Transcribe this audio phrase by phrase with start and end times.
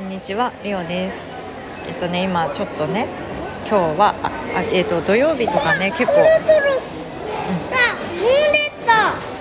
[0.00, 1.18] こんにちは、リオです。
[1.86, 3.06] えっとね、今ちょっとね、
[3.68, 6.32] 今日はああえっと土曜日とかね結構、うん、さ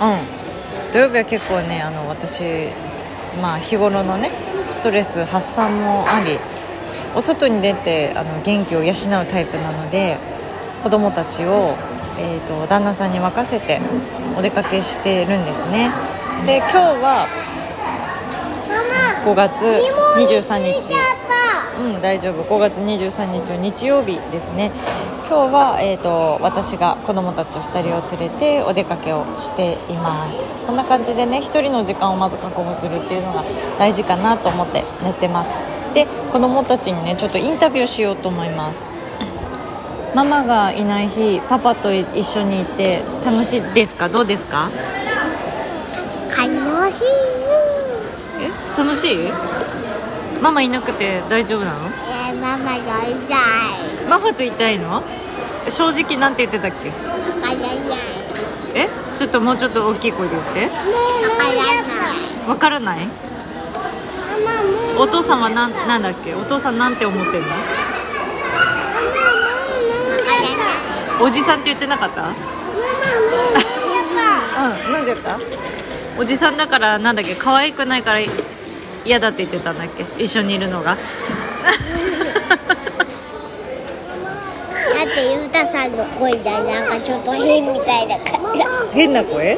[0.02, 0.20] 飲ん
[0.92, 2.44] 土曜日は結構ねあの私
[3.42, 4.32] まあ日頃のね
[4.70, 6.38] ストレス発散もあり、
[7.16, 8.94] お外に出てあの元気を養う
[9.32, 10.18] タイプなので、
[10.84, 11.78] 子供たちを
[12.20, 13.80] えっと旦那さんに任せて
[14.38, 15.90] お出かけしてるんですね。
[16.46, 17.28] で今日は
[19.30, 19.70] 5月芋
[20.18, 20.92] に23日
[21.80, 22.44] うん、大丈夫。
[22.44, 24.72] 5月23日の日曜日ですね。
[25.30, 30.66] 今日は、えー、と私が子供たち2人を連れてお出かけをしています。
[30.66, 33.44] こんな感じでね1人の時間をまず確保するっていうのが
[33.78, 35.52] 大事かなと思って寝てます。
[35.94, 38.88] で子供たちにねちょっとインタビューしようと思います。
[40.16, 44.10] ママがいない日パパと一緒にいて楽しいですか？
[44.10, 44.72] どうですか？
[46.36, 47.39] 楽しいえ
[48.80, 49.18] 楽しい？
[50.42, 51.80] ママいなくて大丈夫なの？
[51.90, 53.18] えー、ママが痛い。
[54.10, 55.04] ママといたいの？
[55.68, 56.92] 正直なんて言ってたっけ？
[58.80, 58.88] え？
[59.18, 60.62] ちょっともうちょっと大きい声で言って。
[62.48, 63.00] わからない。
[63.02, 63.06] わ
[64.16, 64.98] からない？
[64.98, 66.34] お父さんはなんなんだっけ？
[66.36, 67.48] お父さんなんて思ってんの？
[71.22, 72.30] おじさんって言ってなかった？
[74.60, 75.38] うん飲んじゃった？
[76.18, 77.36] おじさんだからなんだっけ？
[77.36, 78.22] 可愛くないから
[79.06, 80.06] 嫌だって言ってたんだっけ？
[80.22, 80.96] 一緒にいるのが。
[80.96, 81.02] だ
[85.06, 88.66] ってゆうたさんの声じゃなんかちょっと変みたいだから。
[88.92, 89.58] 変な声？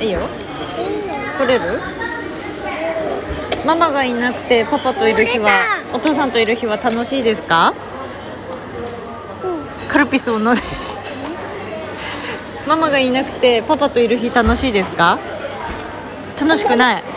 [0.00, 0.20] いいよ。
[1.38, 1.64] 取れる？
[3.66, 7.74] ママがいなくてパパといる日はお父さんといる日は楽しいですか？
[9.88, 10.62] カルピスを飲んで。
[12.66, 15.18] ママがいなくてパパといる日楽しいですか？
[16.40, 17.02] 楽しくない。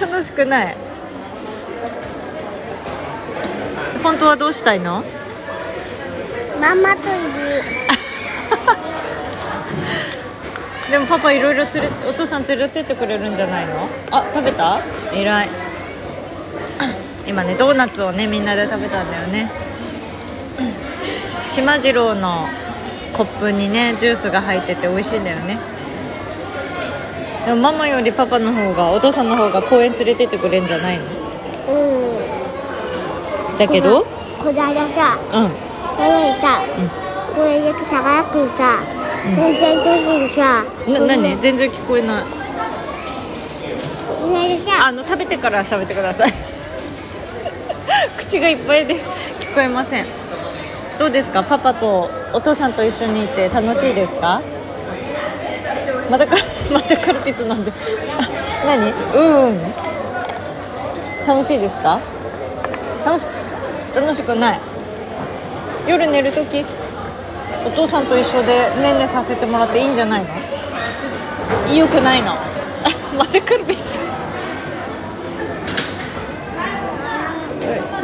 [0.00, 0.76] 楽しくない。
[4.02, 5.02] 本当はどうしたいの？
[6.60, 7.62] ママといる。
[10.90, 13.88] でもパパいろいろ連れお父さん連れてってくれるんじゃないの？
[14.10, 14.80] あ食べた？
[15.12, 15.48] 偉い。
[17.26, 19.50] 今ねドーナツをねみんなで食べたんだよね。
[21.44, 22.48] 島次郎の
[23.16, 25.58] コップにねジュースが入ってて美味しいんだよね。
[27.46, 31.04] でもママよりパパの方がお父さんの方が公園連れてってくれるんじゃないの？
[31.04, 31.08] う
[33.54, 33.58] ん。
[33.58, 34.04] だけど？
[34.38, 35.32] この間さうん。
[35.32, 36.60] なのにさ、
[37.36, 38.48] これでさかなくん。
[38.48, 38.78] さ、
[39.36, 39.84] 全然上
[40.18, 41.36] 手にさな何？
[41.40, 42.24] 全然聞こえない。
[44.86, 46.32] あの食べてから喋ってください。
[48.18, 48.96] 口がいっぱいで。
[49.40, 50.06] 聞こえません。
[50.98, 51.42] どうですか？
[51.42, 54.40] パパとお父さんと一緒にいて楽しいですか？
[56.10, 56.36] またか
[56.72, 57.72] またカルピス飲んで。
[58.66, 58.92] 何？
[59.14, 59.60] うん。
[61.26, 61.98] 楽しいですか？
[63.04, 63.26] 楽し
[63.94, 64.60] 楽しくない。
[65.86, 66.64] 夜寝るとき
[67.66, 70.22] お父さんと一緒でねんねさせてもらっていいんじゃない
[71.68, 71.74] の？
[71.74, 72.34] よくないの？
[73.16, 74.00] またカルピス。
[74.00, 74.06] こ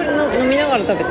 [0.02, 0.08] れ
[0.44, 1.10] 飲みながら食べた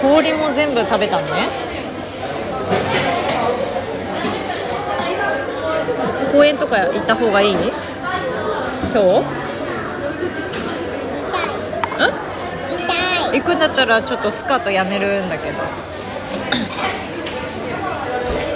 [0.00, 1.32] 氷も全部食べたのね。
[6.32, 7.54] 公園とか行った方がいい？
[7.54, 7.78] 今日？
[13.30, 15.58] 行くんだったらちょっとスカートやめるんだけど。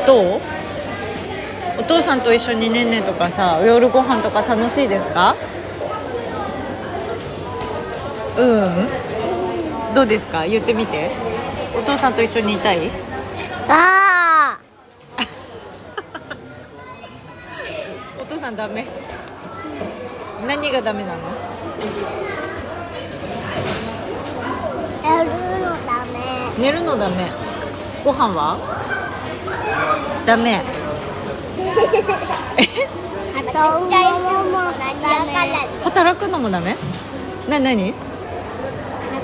[0.06, 0.40] どう？
[1.78, 5.34] お父さんと一緒にねんねとかさ夜ご飯とか楽しいですか？
[8.38, 9.94] うん。
[9.94, 10.46] どうですか？
[10.46, 11.10] 言ってみて
[11.82, 12.88] お父さんと一緒にいたい？
[13.68, 14.56] あ
[18.20, 18.86] お父さんダメ。
[20.46, 21.18] 何がダメなの？
[25.02, 25.34] ーやるの
[25.84, 26.62] ダメ。
[26.62, 27.32] 寝るのダメ。
[28.04, 28.56] ご飯は？
[30.24, 30.62] ダメ。
[35.82, 36.76] 働くのもダメ？
[37.48, 37.90] な何？
[37.90, 37.94] あ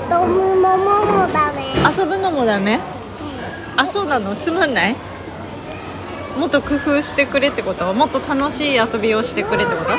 [0.09, 1.61] ともももダメ。
[1.97, 2.79] 遊ぶのもダメ？
[3.77, 4.35] あそうなの？
[4.35, 4.95] つまんない？
[6.37, 7.93] もっと工夫してくれってこと？
[7.93, 9.91] もっと楽しい遊びをしてくれってこと？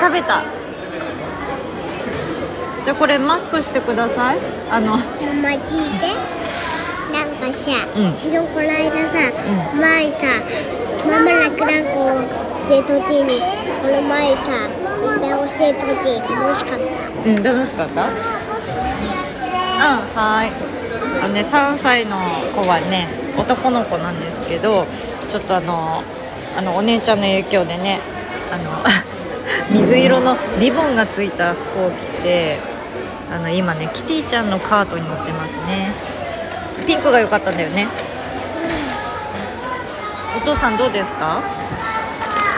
[0.00, 0.42] 食べた。
[2.84, 4.38] じゃあこれマスクしてください。
[4.70, 4.96] あの。
[4.96, 5.02] ママ
[5.50, 6.08] 聞いて
[7.12, 8.12] なんかさ、うん。
[8.12, 9.14] 昨日この間さ、
[9.80, 10.18] 前さ
[11.06, 12.20] ママラクランコを
[12.56, 13.40] してる時に
[13.80, 14.68] この前さい
[15.16, 15.86] っぱい押してる時
[16.34, 16.84] 楽しかった。
[17.30, 18.08] うん楽しかった？
[18.08, 18.37] うん
[19.78, 20.52] はーい。
[21.22, 22.16] あのね3歳の
[22.54, 24.86] 子はね男の子なんですけど
[25.30, 26.02] ちょっとあの
[26.56, 27.98] あのお姉ちゃんの影響でね
[28.52, 28.70] あの
[29.80, 32.58] 水色のリボンがついた服を着て
[33.32, 35.92] あの今ねキティちゃんのカートに乗ってますね。
[36.86, 37.86] ピンクが良かったんだよね。
[40.36, 41.40] お父さんどうですか？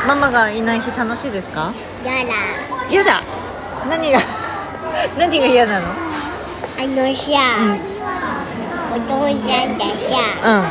[0.07, 1.73] ママがいない日楽しいですか？
[2.05, 2.33] やだ。
[2.91, 3.23] 嫌だ。
[3.89, 4.19] 何が
[5.19, 5.87] 何が嫌なの？
[6.79, 7.29] あのさ、
[8.93, 9.09] お父
[9.41, 10.09] さんがさ
[10.45, 10.65] うん。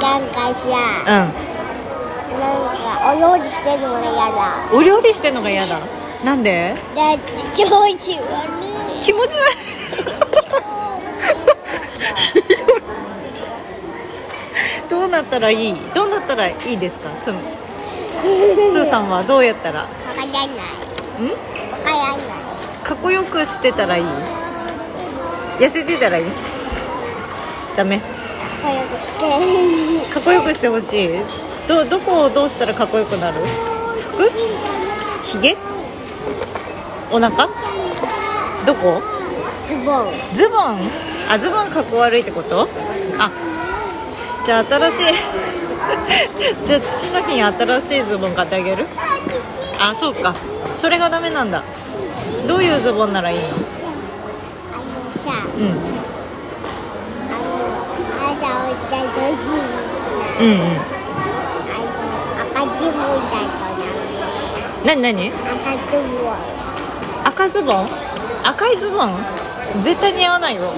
[0.00, 0.62] なんかさ
[1.06, 1.08] うん。
[1.08, 2.80] なんか
[3.14, 4.36] お料理してるのが嫌だ。
[4.72, 5.78] お料理してんのが嫌だ。
[6.24, 6.74] なんで？
[6.94, 7.22] だって
[7.56, 7.96] 調子悪い。
[9.02, 9.56] 気持ち悪い。
[14.88, 15.76] どうなったらいい？
[15.94, 17.10] どうなったらいいですか？
[17.22, 17.38] つむ
[18.70, 19.82] スーさんはどうやったら？
[19.82, 20.48] んわからない。
[20.48, 20.48] わ
[21.84, 22.18] からない。
[22.84, 24.04] かっこよくしてたらいい？
[25.58, 26.24] 痩せてたらいい？
[27.76, 28.00] ダメ。
[28.62, 30.14] こよくして。
[30.14, 31.10] かっこよくしてほしい。
[31.68, 33.36] どどこをどうしたらかっこよくなる？
[34.00, 34.30] 服？
[35.24, 35.56] ひげ？
[37.10, 37.48] お腹？
[38.66, 39.02] どこ？
[39.68, 40.12] ズボン。
[40.32, 40.78] ズボン？
[41.30, 42.68] あズボンかっこ悪いってこと？
[43.18, 43.30] あ
[44.44, 45.04] じゃあ新しい。
[46.64, 48.86] じゃあ父の日に新しいズボン買ってあげる？
[49.78, 50.34] あそうか。
[50.76, 51.62] それがダメなんだ。
[52.46, 53.44] どういうズボンならいいの？
[55.24, 55.72] さうん。
[57.30, 57.56] あの
[58.28, 59.56] 朝起きた時にさ
[60.38, 60.56] うんうん。
[61.70, 63.64] あの赤ズボンだと
[64.84, 65.24] ダメ。
[65.24, 66.36] 赤ズボン
[67.24, 67.88] 赤ズボン。
[68.44, 69.08] 赤いズボン？
[69.80, 70.62] 絶対似合わないよ。
[70.62, 70.74] やだ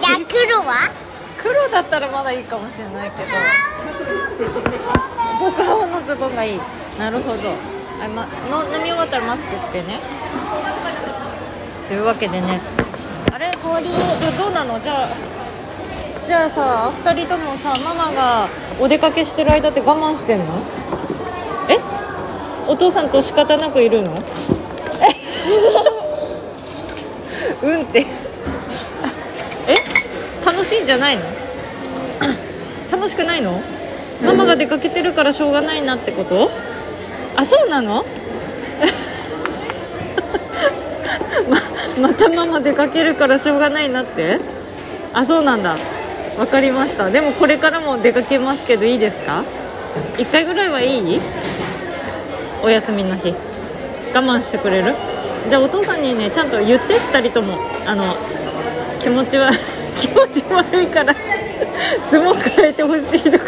[0.00, 0.90] じゃあ黒は？
[1.36, 3.28] 黒だったらまだいいかもしれないけど。
[5.40, 6.60] 僕青のズボンがいい。
[6.98, 7.50] なるほど。
[8.00, 9.98] あ、ま、の飲み終わったらマスクしてね
[11.88, 12.60] というわけでね。
[13.32, 13.50] あれ？
[13.62, 13.90] 氷ど
[14.44, 14.80] どうなの？
[14.80, 15.08] じゃあ
[16.26, 18.48] じゃあさ2人ともさママが
[18.80, 20.44] お出かけしてる間って我慢してんの？
[21.70, 21.78] え？
[22.68, 24.12] お父さんと仕方なくいるの？
[27.62, 28.06] え うんって。
[29.68, 29.76] え？
[30.44, 31.22] 楽しいんじゃないの？
[32.90, 33.60] 楽しくないの？
[34.24, 36.50] ママが出かけてるからしょうがないなってこと？
[37.36, 38.04] あそうなの？
[42.00, 44.38] ままたママ出かけるからしょうがないなって？
[45.14, 45.76] あそうなんだ。
[46.38, 47.10] わかりました。
[47.10, 49.42] でもこれからも出かけますけどいいですか
[50.18, 51.20] ？1回ぐらいはいい？
[52.62, 53.34] お休みの日。
[54.14, 54.94] 我慢してくれる？
[55.48, 57.58] じゃあお父さんにねちゃんと言って2人とも。
[57.86, 58.16] あの
[59.00, 59.50] 気持ちは
[60.00, 61.14] 気持ち悪いから
[62.10, 63.44] ズボン変えてほしいとか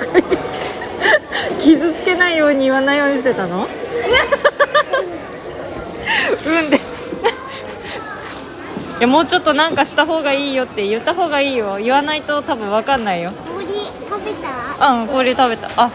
[1.61, 3.67] 傷つけないように言わないようにしてたの？
[6.47, 6.78] うんで
[8.99, 11.77] いやもうちょっとなんかした方がいいよって言った方がいいよ。
[11.79, 13.31] 言わないと多分分かんないよ。
[13.31, 14.33] 氷食べ
[14.79, 14.93] た？
[14.93, 15.69] うん氷食べた。
[15.77, 15.91] あ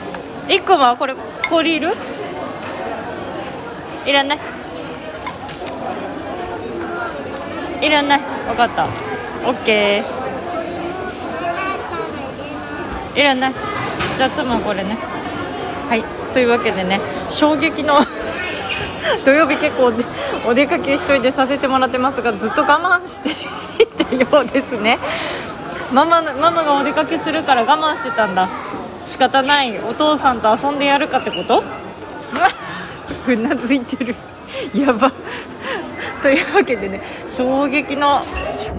[0.48, 1.14] 一個はこれ
[1.50, 1.94] 氷いる？
[4.06, 4.40] いらない。
[7.82, 8.22] いらない。
[8.48, 8.86] 分かった。
[8.86, 8.88] オ
[9.54, 13.20] ッケー。
[13.20, 13.54] いらない。
[14.18, 14.98] じゃあつもこれね。
[15.90, 16.04] はい。
[16.34, 18.00] というわけでね衝撃の
[19.26, 19.92] 土曜日結構
[20.46, 22.66] お出かけ一人でさせてもらってますがずっと我
[23.00, 23.30] 慢して
[23.84, 25.00] いたようですね。
[25.92, 28.48] ママママがお出かけするから我慢してたんだ。
[29.06, 29.78] 仕方ない。
[29.80, 31.64] お父さんと遊んでやるかってこと？
[33.28, 34.16] うなずいてる。
[34.74, 35.12] やば。
[36.22, 38.22] というわけでね衝撃の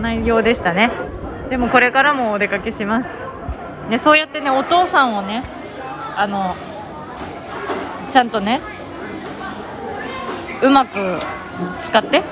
[0.01, 0.91] 内容でしたね。
[1.51, 3.07] でもこれからもお出かけします。
[3.91, 5.45] ねそうやってねお父さんをね
[6.17, 6.57] あの
[8.11, 8.61] ちゃんとね
[10.63, 11.19] うまく
[11.81, 12.23] 使って？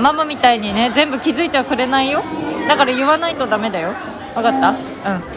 [0.00, 2.22] ママみたいにね全部気づいてはくれないよ。
[2.68, 3.94] だから言わないとダメだよ。
[4.34, 4.70] 分かった？
[4.70, 5.35] うん。